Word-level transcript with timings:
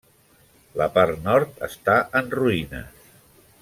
La 0.81 0.87
part 0.95 1.21
nord 1.27 1.63
està 1.69 1.99
en 2.23 2.35
ruïnes. 2.39 3.09